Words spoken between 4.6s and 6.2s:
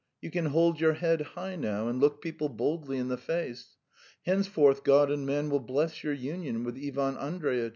God and man will bless your